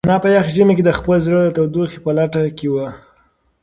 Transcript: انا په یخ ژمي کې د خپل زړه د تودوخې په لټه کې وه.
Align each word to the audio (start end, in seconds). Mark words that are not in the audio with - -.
انا 0.07 0.17
په 0.23 0.27
یخ 0.35 0.45
ژمي 0.55 0.73
کې 0.77 0.83
د 0.85 0.91
خپل 0.99 1.17
زړه 1.25 1.39
د 1.43 1.49
تودوخې 1.55 1.99
په 2.05 2.11
لټه 2.17 2.41
کې 2.57 2.67
وه. 2.73 2.87